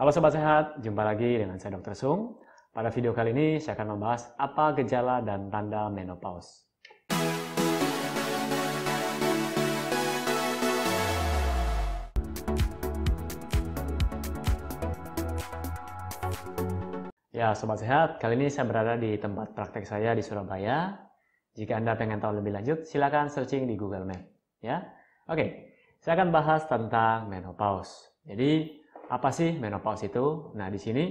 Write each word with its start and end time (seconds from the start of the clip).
Halo 0.00 0.16
Sobat 0.16 0.32
Sehat, 0.32 0.80
jumpa 0.80 1.04
lagi 1.04 1.36
dengan 1.36 1.60
saya 1.60 1.76
Dr. 1.76 1.92
Sung. 1.92 2.40
Pada 2.72 2.88
video 2.88 3.12
kali 3.12 3.36
ini 3.36 3.60
saya 3.60 3.76
akan 3.76 4.00
membahas 4.00 4.32
apa 4.40 4.72
gejala 4.80 5.20
dan 5.20 5.52
tanda 5.52 5.92
menopause. 5.92 6.64
Ya, 17.28 17.52
Sobat 17.52 17.84
Sehat, 17.84 18.16
kali 18.24 18.40
ini 18.40 18.48
saya 18.48 18.64
berada 18.72 18.96
di 18.96 19.20
tempat 19.20 19.52
praktek 19.52 19.84
saya 19.84 20.16
di 20.16 20.24
Surabaya. 20.24 20.96
Jika 21.52 21.76
Anda 21.76 21.92
pengen 22.00 22.24
tahu 22.24 22.40
lebih 22.40 22.56
lanjut, 22.56 22.88
silakan 22.88 23.28
searching 23.28 23.68
di 23.68 23.76
Google 23.76 24.08
Map. 24.08 24.24
Ya, 24.64 24.80
Oke, 25.28 25.76
saya 26.00 26.16
akan 26.16 26.32
bahas 26.32 26.64
tentang 26.64 27.28
menopause. 27.28 28.16
Jadi, 28.24 28.79
apa 29.10 29.34
sih 29.34 29.58
menopause 29.58 30.06
itu? 30.06 30.54
Nah, 30.54 30.70
di 30.70 30.78
sini 30.78 31.04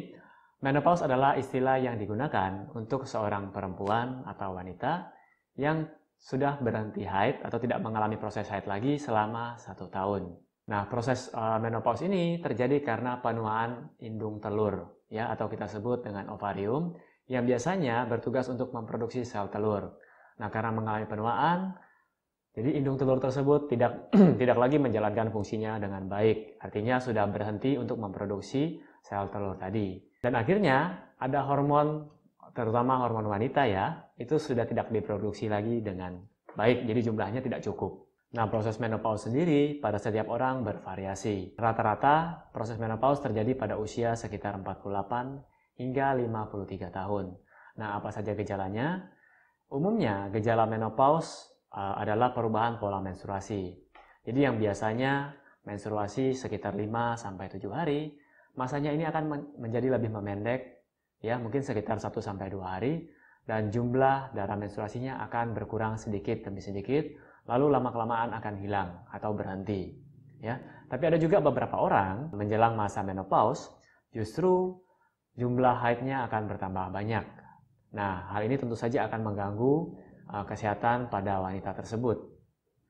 menopause 0.63 1.03
adalah 1.03 1.35
istilah 1.35 1.77
yang 1.83 1.99
digunakan 1.99 2.71
untuk 2.71 3.03
seorang 3.03 3.51
perempuan 3.51 4.23
atau 4.23 4.55
wanita 4.55 5.11
yang 5.59 5.83
sudah 6.19 6.59
berhenti 6.59 7.03
haid 7.03 7.43
atau 7.43 7.59
tidak 7.59 7.79
mengalami 7.79 8.15
proses 8.15 8.47
haid 8.47 8.67
lagi 8.67 8.95
selama 8.95 9.59
satu 9.59 9.87
tahun. 9.91 10.31
Nah, 10.69 10.85
proses 10.85 11.33
uh, 11.33 11.57
menopause 11.57 12.05
ini 12.05 12.37
terjadi 12.39 12.79
karena 12.85 13.17
penuaan 13.19 13.89
indung 13.99 14.37
telur, 14.37 15.01
ya, 15.09 15.31
atau 15.33 15.49
kita 15.49 15.65
sebut 15.65 16.05
dengan 16.05 16.29
ovarium, 16.29 16.93
yang 17.25 17.47
biasanya 17.47 18.05
bertugas 18.05 18.45
untuk 18.53 18.69
memproduksi 18.69 19.25
sel 19.25 19.49
telur. 19.49 19.97
Nah, 20.37 20.47
karena 20.53 20.69
mengalami 20.69 21.09
penuaan, 21.09 21.73
jadi 22.59 22.75
indung 22.75 22.99
telur 22.99 23.23
tersebut 23.23 23.71
tidak 23.71 24.11
tidak 24.41 24.59
lagi 24.59 24.75
menjalankan 24.75 25.31
fungsinya 25.31 25.79
dengan 25.79 26.11
baik. 26.11 26.59
Artinya 26.59 26.99
sudah 26.99 27.23
berhenti 27.31 27.79
untuk 27.79 27.95
memproduksi 27.95 28.83
sel 28.99 29.31
telur 29.31 29.55
tadi. 29.55 29.95
Dan 30.19 30.35
akhirnya 30.35 31.07
ada 31.15 31.47
hormon 31.47 32.03
terutama 32.51 32.99
hormon 32.99 33.31
wanita 33.31 33.63
ya, 33.63 34.11
itu 34.19 34.35
sudah 34.35 34.67
tidak 34.67 34.91
diproduksi 34.91 35.47
lagi 35.47 35.79
dengan 35.79 36.19
baik. 36.59 36.83
Jadi 36.83 36.99
jumlahnya 37.07 37.39
tidak 37.39 37.63
cukup. 37.63 38.11
Nah, 38.29 38.45
proses 38.45 38.77
menopause 38.77 39.31
sendiri 39.31 39.79
pada 39.79 39.97
setiap 39.97 40.29
orang 40.29 40.61
bervariasi. 40.61 41.57
Rata-rata 41.57 42.45
proses 42.53 42.77
menopause 42.77 43.25
terjadi 43.25 43.57
pada 43.57 43.79
usia 43.79 44.13
sekitar 44.13 44.59
48 44.61 45.79
hingga 45.79 46.13
53 46.13 46.91
tahun. 46.91 47.25
Nah, 47.79 47.97
apa 47.97 48.11
saja 48.11 48.35
gejalanya? 48.35 49.09
Umumnya, 49.71 50.29
gejala 50.29 50.69
menopause 50.69 51.48
uh, 51.73 51.95
adalah 51.99 52.33
perubahan 52.33 52.77
pola 52.81 53.01
menstruasi. 53.01 53.73
Jadi 54.25 54.39
yang 54.45 54.57
biasanya 54.57 55.33
menstruasi 55.65 56.33
sekitar 56.33 56.73
5 56.73 56.89
sampai 57.19 57.45
7 57.49 57.61
hari, 57.69 58.13
masanya 58.57 58.91
ini 58.93 59.05
akan 59.05 59.55
menjadi 59.57 59.97
lebih 59.97 60.11
memendek 60.13 60.61
ya, 61.21 61.37
mungkin 61.37 61.61
sekitar 61.61 62.01
1 62.01 62.09
sampai 62.19 62.47
2 62.51 62.59
hari 62.63 62.93
dan 63.49 63.73
jumlah 63.73 64.37
darah 64.37 64.57
menstruasinya 64.57 65.25
akan 65.25 65.57
berkurang 65.57 65.97
sedikit 65.97 66.45
demi 66.45 66.61
sedikit, 66.61 67.09
lalu 67.49 67.73
lama-kelamaan 67.73 68.29
akan 68.37 68.53
hilang 68.61 68.89
atau 69.09 69.33
berhenti. 69.33 69.97
Ya. 70.39 70.61
Tapi 70.87 71.03
ada 71.09 71.17
juga 71.17 71.41
beberapa 71.41 71.81
orang 71.81 72.29
menjelang 72.31 72.77
masa 72.77 73.01
menopause 73.01 73.73
justru 74.13 74.77
jumlah 75.35 75.81
haidnya 75.81 76.29
akan 76.29 76.45
bertambah 76.45 76.93
banyak. 76.93 77.25
Nah, 77.89 78.29
hal 78.29 78.45
ini 78.45 78.55
tentu 78.57 78.77
saja 78.77 79.09
akan 79.09 79.33
mengganggu 79.33 79.97
kesehatan 80.29 81.09
pada 81.09 81.41
wanita 81.41 81.73
tersebut. 81.73 82.17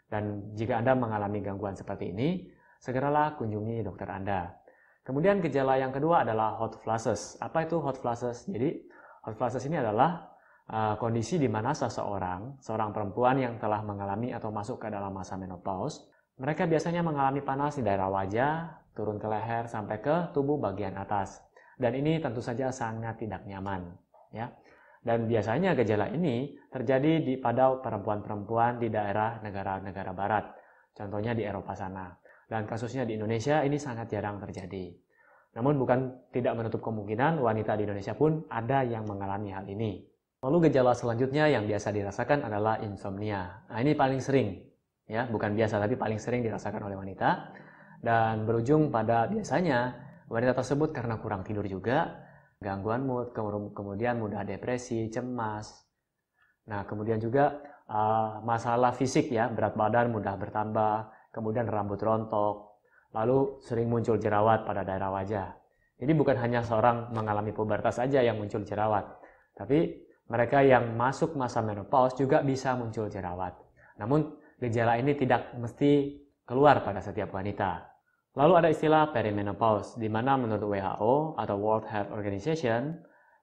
Dan 0.09 0.53
jika 0.57 0.81
Anda 0.81 0.97
mengalami 0.97 1.39
gangguan 1.39 1.77
seperti 1.77 2.11
ini, 2.11 2.49
segeralah 2.81 3.37
kunjungi 3.37 3.85
dokter 3.85 4.09
Anda. 4.09 4.59
Kemudian 5.05 5.41
gejala 5.41 5.79
yang 5.79 5.93
kedua 5.93 6.21
adalah 6.27 6.57
hot 6.59 6.81
flashes. 6.81 7.37
Apa 7.39 7.65
itu 7.65 7.79
hot 7.81 7.97
flashes? 7.97 8.45
Jadi 8.45 8.83
hot 9.25 9.35
flashes 9.37 9.65
ini 9.65 9.79
adalah 9.79 10.29
uh, 10.69 10.95
kondisi 11.01 11.41
di 11.41 11.49
mana 11.49 11.73
seseorang, 11.73 12.61
seorang 12.61 12.93
perempuan 12.93 13.41
yang 13.41 13.55
telah 13.57 13.81
mengalami 13.81 14.33
atau 14.33 14.53
masuk 14.53 14.81
ke 14.81 14.87
dalam 14.89 15.13
masa 15.13 15.37
menopause, 15.37 16.09
mereka 16.39 16.69
biasanya 16.69 17.03
mengalami 17.03 17.43
panas 17.43 17.75
di 17.75 17.83
daerah 17.83 18.07
wajah, 18.07 18.85
turun 18.95 19.19
ke 19.19 19.27
leher 19.27 19.67
sampai 19.67 19.99
ke 19.99 20.31
tubuh 20.31 20.55
bagian 20.61 20.95
atas. 20.95 21.43
Dan 21.79 21.95
ini 21.95 22.19
tentu 22.19 22.43
saja 22.43 22.71
sangat 22.71 23.23
tidak 23.23 23.47
nyaman, 23.47 23.87
ya. 24.35 24.51
Dan 24.99 25.31
biasanya 25.31 25.73
gejala 25.79 26.11
ini 26.11 26.59
terjadi 26.67 27.23
di 27.23 27.39
pada 27.39 27.79
perempuan-perempuan 27.79 28.83
di 28.83 28.91
daerah 28.91 29.39
negara-negara 29.39 30.11
barat, 30.11 30.45
contohnya 30.91 31.31
di 31.31 31.47
Eropa 31.47 31.71
sana. 31.71 32.11
Dan 32.49 32.67
kasusnya 32.67 33.07
di 33.07 33.15
Indonesia 33.15 33.63
ini 33.63 33.79
sangat 33.79 34.11
jarang 34.11 34.41
terjadi. 34.43 34.91
Namun 35.55 35.79
bukan 35.79 36.29
tidak 36.29 36.53
menutup 36.59 36.81
kemungkinan 36.83 37.39
wanita 37.39 37.79
di 37.79 37.87
Indonesia 37.87 38.13
pun 38.13 38.43
ada 38.51 38.85
yang 38.85 39.07
mengalami 39.07 39.49
hal 39.55 39.65
ini. 39.65 40.03
Lalu 40.39 40.71
gejala 40.71 40.95
selanjutnya 40.95 41.51
yang 41.51 41.67
biasa 41.67 41.91
dirasakan 41.91 42.47
adalah 42.47 42.79
insomnia. 42.79 43.65
Nah, 43.67 43.79
ini 43.83 43.91
paling 43.91 44.23
sering, 44.23 44.55
ya, 45.03 45.27
bukan 45.27 45.51
biasa 45.51 45.83
tapi 45.83 45.99
paling 45.99 46.15
sering 46.15 46.45
dirasakan 46.45 46.79
oleh 46.87 46.95
wanita 46.95 47.51
dan 47.99 48.47
berujung 48.47 48.87
pada 48.87 49.27
biasanya 49.27 49.99
wanita 50.31 50.55
tersebut 50.55 50.95
karena 50.95 51.19
kurang 51.19 51.43
tidur 51.43 51.67
juga 51.67 52.23
gangguan 52.59 53.07
mood, 53.07 53.31
kemudian 53.71 54.19
mudah 54.19 54.43
depresi, 54.43 55.07
cemas. 55.07 55.87
Nah, 56.67 56.83
kemudian 56.83 57.17
juga 57.17 57.55
uh, 57.87 58.43
masalah 58.43 58.91
fisik 58.91 59.31
ya, 59.31 59.47
berat 59.47 59.79
badan 59.79 60.11
mudah 60.11 60.35
bertambah, 60.35 61.07
kemudian 61.31 61.65
rambut 61.71 61.97
rontok, 62.03 62.83
lalu 63.15 63.57
sering 63.63 63.87
muncul 63.87 64.19
jerawat 64.19 64.67
pada 64.67 64.83
daerah 64.83 65.09
wajah. 65.09 65.55
Jadi 65.99 66.11
bukan 66.15 66.35
hanya 66.39 66.59
seorang 66.63 67.11
mengalami 67.15 67.55
pubertas 67.55 67.99
saja 67.99 68.19
yang 68.23 68.35
muncul 68.35 68.63
jerawat, 68.63 69.07
tapi 69.55 70.07
mereka 70.29 70.61
yang 70.61 70.93
masuk 70.93 71.33
masa 71.39 71.63
menopause 71.63 72.19
juga 72.19 72.45
bisa 72.45 72.75
muncul 72.77 73.09
jerawat. 73.09 73.55
Namun 73.97 74.35
gejala 74.59 74.99
ini 74.99 75.15
tidak 75.17 75.55
mesti 75.57 76.21
keluar 76.45 76.85
pada 76.85 77.01
setiap 77.01 77.33
wanita. 77.33 77.88
Lalu 78.37 78.53
ada 78.61 78.69
istilah 78.69 79.09
perimenopause, 79.09 79.97
di 79.97 80.05
mana 80.05 80.37
menurut 80.37 80.69
WHO 80.69 81.33
atau 81.33 81.55
World 81.57 81.89
Health 81.89 82.13
Organization, 82.13 82.93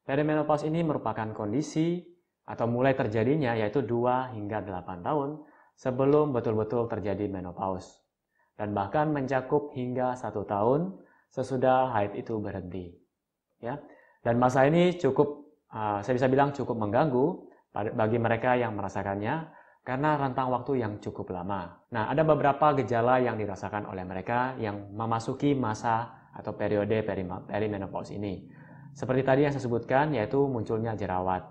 perimenopause 0.07 0.71
ini 0.71 0.87
merupakan 0.87 1.27
kondisi 1.35 2.07
atau 2.47 2.71
mulai 2.71 2.95
terjadinya 2.95 3.59
yaitu 3.59 3.83
2 3.83 4.39
hingga 4.39 4.63
8 4.63 5.03
tahun 5.03 5.43
sebelum 5.75 6.31
betul-betul 6.31 6.87
terjadi 6.87 7.27
menopause. 7.27 7.99
Dan 8.55 8.73
bahkan 8.73 9.11
mencakup 9.11 9.75
hingga 9.75 10.15
satu 10.15 10.47
tahun 10.47 10.95
sesudah 11.35 11.91
haid 11.93 12.17
itu 12.17 12.39
berhenti. 12.39 12.95
Ya, 13.61 13.83
Dan 14.23 14.39
masa 14.39 14.65
ini 14.71 14.95
cukup, 14.97 15.51
uh, 15.75 15.99
saya 16.01 16.15
bisa 16.15 16.31
bilang 16.31 16.55
cukup 16.55 16.79
mengganggu 16.79 17.51
bagi 17.75 18.17
mereka 18.17 18.57
yang 18.57 18.73
merasakannya 18.79 19.53
karena 19.87 20.19
rentang 20.19 20.51
waktu 20.51 20.83
yang 20.83 20.99
cukup 20.99 21.31
lama. 21.31 21.79
Nah, 21.95 22.11
ada 22.11 22.27
beberapa 22.27 22.75
gejala 22.75 23.23
yang 23.23 23.39
dirasakan 23.39 23.87
oleh 23.87 24.03
mereka 24.03 24.59
yang 24.59 24.91
memasuki 24.91 25.55
masa 25.55 26.27
atau 26.35 26.59
periode 26.59 27.07
perimenopause 27.07 28.19
ini. 28.19 28.51
Seperti 28.91 29.23
tadi 29.23 29.47
yang 29.47 29.55
saya 29.55 29.63
sebutkan, 29.63 30.11
yaitu 30.11 30.43
munculnya 30.51 30.99
jerawat. 30.99 31.47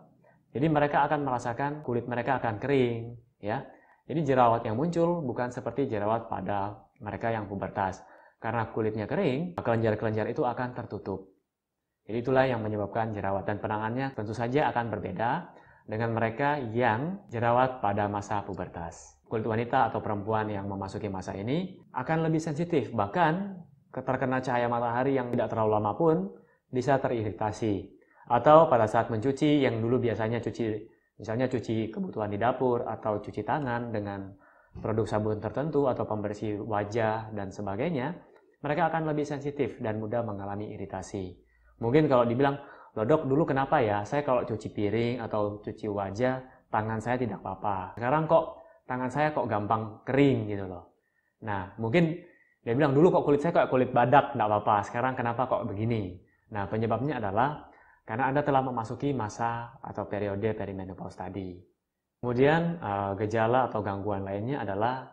Jadi 0.52 0.68
mereka 0.68 1.08
akan 1.08 1.24
merasakan 1.24 1.72
kulit 1.80 2.12
mereka 2.12 2.44
akan 2.44 2.60
kering, 2.60 3.16
ya. 3.40 3.64
Jadi 4.04 4.20
jerawat 4.28 4.68
yang 4.68 4.76
muncul 4.76 5.24
bukan 5.24 5.56
seperti 5.56 5.88
jerawat 5.88 6.28
pada 6.28 6.76
mereka 7.00 7.32
yang 7.32 7.48
pubertas. 7.48 8.04
Karena 8.44 8.68
kulitnya 8.68 9.08
kering, 9.08 9.56
kelenjar-kelenjar 9.56 10.28
itu 10.28 10.44
akan 10.44 10.76
tertutup. 10.76 11.32
Jadi 12.06 12.22
itulah 12.22 12.46
yang 12.46 12.62
menyebabkan 12.62 13.16
jerawat 13.16 13.48
dan 13.48 13.58
penangannya 13.58 14.14
tentu 14.14 14.36
saja 14.36 14.70
akan 14.70 14.94
berbeda 14.94 15.56
dengan 15.86 16.18
mereka 16.18 16.58
yang 16.58 17.22
jerawat 17.30 17.82
pada 17.82 18.10
masa 18.10 18.42
pubertas. 18.42 19.18
Kulit 19.26 19.46
wanita 19.46 19.90
atau 19.90 20.02
perempuan 20.02 20.50
yang 20.50 20.66
memasuki 20.70 21.10
masa 21.10 21.34
ini 21.38 21.78
akan 21.94 22.26
lebih 22.26 22.42
sensitif, 22.42 22.94
bahkan 22.94 23.62
terkena 23.90 24.42
cahaya 24.42 24.70
matahari 24.70 25.18
yang 25.18 25.30
tidak 25.34 25.50
terlalu 25.54 25.72
lama 25.78 25.94
pun 25.98 26.30
bisa 26.70 26.98
teriritasi. 26.98 27.90
Atau 28.26 28.66
pada 28.70 28.90
saat 28.90 29.14
mencuci 29.14 29.62
yang 29.62 29.78
dulu 29.82 30.02
biasanya 30.02 30.42
cuci 30.42 30.94
misalnya 31.16 31.48
cuci 31.48 31.94
kebutuhan 31.94 32.28
di 32.28 32.42
dapur 32.42 32.84
atau 32.84 33.24
cuci 33.24 33.46
tangan 33.46 33.94
dengan 33.94 34.36
produk 34.84 35.08
sabun 35.08 35.40
tertentu 35.40 35.88
atau 35.88 36.04
pembersih 36.04 36.60
wajah 36.60 37.32
dan 37.32 37.48
sebagainya, 37.54 38.20
mereka 38.60 38.92
akan 38.92 39.08
lebih 39.08 39.24
sensitif 39.24 39.80
dan 39.80 40.02
mudah 40.04 40.26
mengalami 40.26 40.76
iritasi. 40.76 41.32
Mungkin 41.80 42.12
kalau 42.12 42.28
dibilang, 42.28 42.60
Loh 42.96 43.04
dok, 43.04 43.28
dulu 43.28 43.44
kenapa 43.44 43.84
ya? 43.84 44.08
Saya 44.08 44.24
kalau 44.24 44.48
cuci 44.48 44.72
piring 44.72 45.20
atau 45.20 45.60
cuci 45.60 45.92
wajah, 45.92 46.40
tangan 46.72 47.00
saya 47.04 47.20
tidak 47.20 47.44
apa-apa. 47.44 48.00
Sekarang 48.00 48.24
kok 48.24 48.64
tangan 48.88 49.12
saya 49.12 49.36
kok 49.36 49.46
gampang 49.52 50.00
kering 50.08 50.48
gitu 50.48 50.64
loh. 50.64 50.96
Nah, 51.44 51.76
mungkin 51.76 52.16
dia 52.64 52.74
bilang 52.74 52.96
dulu 52.96 53.12
kok 53.12 53.28
kulit 53.28 53.44
saya 53.44 53.52
kayak 53.52 53.70
kulit 53.70 53.92
badak, 53.92 54.32
tidak 54.32 54.48
apa-apa. 54.48 54.76
Sekarang 54.88 55.14
kenapa 55.14 55.44
kok 55.44 55.68
begini? 55.68 56.16
Nah, 56.56 56.72
penyebabnya 56.72 57.20
adalah 57.20 57.68
karena 58.08 58.32
Anda 58.32 58.42
telah 58.48 58.64
memasuki 58.64 59.12
masa 59.12 59.76
atau 59.84 60.08
periode 60.08 60.56
perimenopause 60.56 61.20
tadi. 61.20 61.60
Kemudian 62.24 62.80
eh, 62.80 63.12
gejala 63.20 63.68
atau 63.68 63.84
gangguan 63.84 64.24
lainnya 64.24 64.64
adalah 64.64 65.04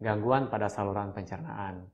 gangguan 0.00 0.48
pada 0.48 0.72
saluran 0.72 1.12
pencernaan. 1.12 1.84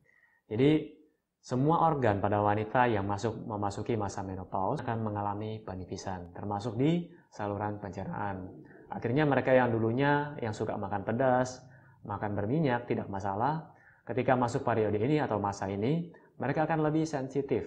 Jadi 0.46 1.01
semua 1.42 1.90
organ 1.90 2.22
pada 2.22 2.38
wanita 2.38 2.86
yang 2.86 3.02
masuk 3.02 3.34
memasuki 3.42 3.98
masa 3.98 4.22
menopause 4.22 4.78
akan 4.86 5.02
mengalami 5.02 5.58
penipisan, 5.58 6.30
termasuk 6.30 6.78
di 6.78 7.10
saluran 7.34 7.82
pencernaan. 7.82 8.46
Akhirnya 8.86 9.26
mereka 9.26 9.50
yang 9.50 9.74
dulunya 9.74 10.38
yang 10.38 10.54
suka 10.54 10.78
makan 10.78 11.02
pedas, 11.02 11.58
makan 12.06 12.38
berminyak 12.38 12.86
tidak 12.86 13.10
masalah. 13.10 13.74
Ketika 14.06 14.38
masuk 14.38 14.62
periode 14.62 15.02
ini 15.02 15.18
atau 15.18 15.42
masa 15.42 15.66
ini, 15.66 16.14
mereka 16.38 16.62
akan 16.62 16.86
lebih 16.86 17.02
sensitif. 17.10 17.66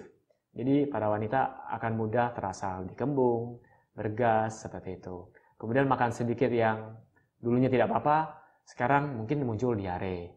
Jadi 0.56 0.88
pada 0.88 1.12
wanita 1.12 1.68
akan 1.75 2.00
mudah 2.00 2.31
terasa 2.31 2.80
lebih 2.80 2.95
kembung, 2.95 3.60
bergas 3.92 4.63
seperti 4.63 5.04
itu. 5.04 5.27
Kemudian 5.60 5.83
makan 5.92 6.16
sedikit 6.16 6.48
yang 6.48 6.95
dulunya 7.44 7.68
tidak 7.68 7.92
apa-apa, 7.92 8.39
sekarang 8.63 9.19
mungkin 9.19 9.44
muncul 9.44 9.75
diare. 9.75 10.31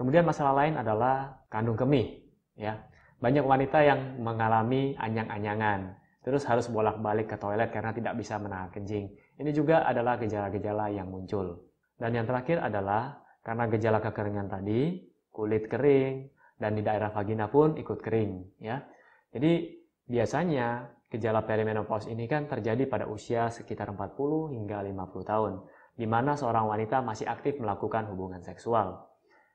Kemudian 0.00 0.24
masalah 0.24 0.64
lain 0.64 0.80
adalah 0.80 1.44
kandung 1.52 1.76
kemih. 1.76 2.29
Ya, 2.56 2.86
banyak 3.20 3.44
wanita 3.44 3.84
yang 3.84 4.20
mengalami 4.22 4.96
anyang-anyangan, 4.96 5.94
terus 6.24 6.48
harus 6.48 6.66
bolak-balik 6.72 7.28
ke 7.28 7.36
toilet 7.36 7.68
karena 7.68 7.92
tidak 7.92 8.16
bisa 8.16 8.40
menahan 8.40 8.72
kencing. 8.72 9.12
Ini 9.36 9.50
juga 9.52 9.84
adalah 9.84 10.16
gejala-gejala 10.16 10.92
yang 10.92 11.08
muncul. 11.08 11.68
Dan 12.00 12.16
yang 12.16 12.24
terakhir 12.24 12.64
adalah 12.64 13.20
karena 13.44 13.68
gejala 13.68 13.98
kekeringan 14.00 14.48
tadi, 14.48 15.04
kulit 15.28 15.68
kering, 15.68 16.28
dan 16.60 16.76
di 16.76 16.82
daerah 16.84 17.08
vagina 17.12 17.48
pun 17.48 17.76
ikut 17.76 18.00
kering. 18.04 18.60
Ya, 18.60 18.84
jadi 19.32 19.80
biasanya 20.08 20.92
gejala 21.10 21.42
perimenopause 21.42 22.12
ini 22.12 22.28
kan 22.30 22.46
terjadi 22.46 22.86
pada 22.86 23.08
usia 23.10 23.50
sekitar 23.50 23.90
40 23.90 24.54
hingga 24.54 24.84
50 24.84 25.24
tahun, 25.26 25.52
di 25.96 26.06
mana 26.06 26.38
seorang 26.38 26.70
wanita 26.70 27.02
masih 27.02 27.26
aktif 27.26 27.58
melakukan 27.58 28.06
hubungan 28.12 28.40
seksual. 28.40 29.08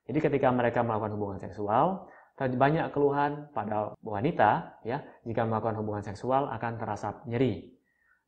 Jadi 0.06 0.20
ketika 0.22 0.54
mereka 0.54 0.86
melakukan 0.86 1.18
hubungan 1.18 1.40
seksual, 1.42 2.06
banyak 2.36 2.92
keluhan 2.92 3.48
pada 3.56 3.96
wanita 4.04 4.84
ya 4.84 5.00
jika 5.24 5.48
melakukan 5.48 5.80
hubungan 5.80 6.04
seksual 6.04 6.52
akan 6.52 6.74
terasa 6.76 7.24
nyeri. 7.32 7.72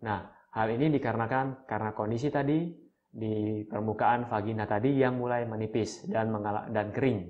Nah, 0.04 0.32
hal 0.56 0.68
ini 0.72 0.96
dikarenakan 0.96 1.68
karena 1.68 1.92
kondisi 1.92 2.32
tadi 2.32 2.72
di 3.08 3.66
permukaan 3.68 4.30
vagina 4.32 4.64
tadi 4.64 4.96
yang 4.96 5.20
mulai 5.20 5.44
menipis 5.44 6.08
dan 6.08 6.32
dan 6.72 6.88
kering. 6.96 7.28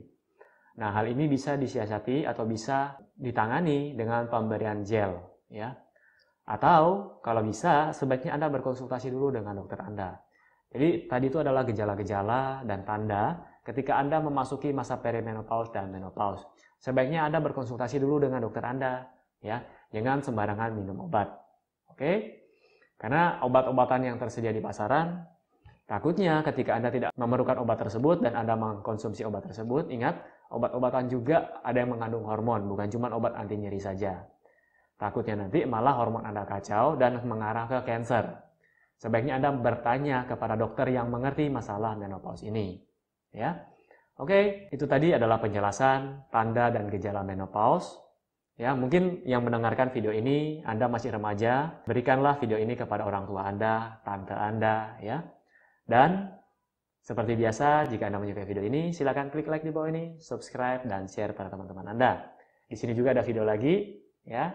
Nah, 0.78 0.94
hal 0.94 1.10
ini 1.10 1.26
bisa 1.26 1.58
disiasati 1.58 2.22
atau 2.30 2.46
bisa 2.46 2.94
ditangani 3.18 3.98
dengan 3.98 4.30
pemberian 4.30 4.86
gel, 4.86 5.18
ya. 5.50 5.74
Atau 6.46 7.18
kalau 7.26 7.42
bisa, 7.42 7.90
sebaiknya 7.92 8.38
Anda 8.38 8.54
berkonsultasi 8.54 9.10
dulu 9.10 9.34
dengan 9.34 9.58
dokter 9.58 9.82
Anda. 9.82 10.16
Jadi 10.70 11.10
tadi 11.10 11.26
itu 11.28 11.40
adalah 11.42 11.66
gejala-gejala 11.66 12.62
dan 12.68 12.86
tanda 12.86 13.42
ketika 13.68 14.00
Anda 14.00 14.24
memasuki 14.24 14.72
masa 14.72 15.04
perimenopause 15.04 15.76
dan 15.76 15.92
menopause. 15.92 16.48
Sebaiknya 16.80 17.28
Anda 17.28 17.44
berkonsultasi 17.44 18.00
dulu 18.00 18.24
dengan 18.24 18.40
dokter 18.40 18.64
Anda, 18.64 19.04
ya. 19.44 19.60
Jangan 19.92 20.24
sembarangan 20.24 20.72
minum 20.72 21.12
obat. 21.12 21.28
Oke? 21.92 22.40
Karena 22.96 23.44
obat-obatan 23.44 24.08
yang 24.08 24.16
tersedia 24.16 24.56
di 24.56 24.64
pasaran 24.64 25.28
Takutnya 25.88 26.44
ketika 26.44 26.76
Anda 26.76 26.92
tidak 26.92 27.16
memerlukan 27.16 27.64
obat 27.64 27.80
tersebut 27.80 28.20
dan 28.20 28.36
Anda 28.36 28.60
mengkonsumsi 28.60 29.24
obat 29.24 29.48
tersebut, 29.48 29.88
ingat 29.88 30.20
obat-obatan 30.52 31.08
juga 31.08 31.64
ada 31.64 31.80
yang 31.80 31.96
mengandung 31.96 32.28
hormon, 32.28 32.68
bukan 32.68 32.92
cuma 32.92 33.08
obat 33.16 33.40
anti 33.40 33.56
nyeri 33.56 33.80
saja. 33.80 34.20
Takutnya 35.00 35.48
nanti 35.48 35.64
malah 35.64 35.96
hormon 35.96 36.28
Anda 36.28 36.44
kacau 36.44 37.00
dan 37.00 37.24
mengarah 37.24 37.72
ke 37.72 37.88
cancer. 37.88 38.36
Sebaiknya 39.00 39.40
Anda 39.40 39.56
bertanya 39.56 40.28
kepada 40.28 40.60
dokter 40.60 40.92
yang 40.92 41.08
mengerti 41.08 41.48
masalah 41.48 41.96
menopause 41.96 42.44
ini. 42.44 42.84
Ya. 43.38 43.70
Oke, 44.18 44.66
itu 44.74 44.90
tadi 44.90 45.14
adalah 45.14 45.38
penjelasan 45.38 46.26
tanda 46.34 46.74
dan 46.74 46.90
gejala 46.90 47.22
menopause. 47.22 48.02
Ya, 48.58 48.74
mungkin 48.74 49.22
yang 49.30 49.46
mendengarkan 49.46 49.94
video 49.94 50.10
ini 50.10 50.66
Anda 50.66 50.90
masih 50.90 51.14
remaja, 51.14 51.86
berikanlah 51.86 52.42
video 52.42 52.58
ini 52.58 52.74
kepada 52.74 53.06
orang 53.06 53.30
tua 53.30 53.46
Anda, 53.46 54.02
tante 54.02 54.34
Anda, 54.34 54.98
ya 54.98 55.22
dan 55.88 56.36
seperti 57.00 57.40
biasa, 57.40 57.88
jika 57.88 58.12
Anda 58.12 58.20
menyukai 58.20 58.44
video 58.44 58.60
ini, 58.60 58.92
silakan 58.92 59.32
klik 59.32 59.48
like 59.48 59.64
di 59.64 59.72
bawah 59.72 59.88
ini, 59.88 60.20
subscribe, 60.20 60.84
dan 60.84 61.08
share 61.08 61.32
pada 61.32 61.48
teman-teman 61.48 61.96
Anda. 61.96 62.36
Di 62.68 62.76
sini 62.76 62.92
juga 62.92 63.16
ada 63.16 63.24
video 63.24 63.48
lagi, 63.48 63.96
ya. 64.28 64.52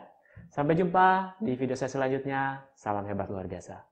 Sampai 0.52 0.76
jumpa 0.76 1.40
di 1.40 1.56
video 1.56 1.72
saya 1.72 1.88
selanjutnya. 1.88 2.68
Salam 2.76 3.08
hebat 3.08 3.32
luar 3.32 3.48
biasa. 3.48 3.91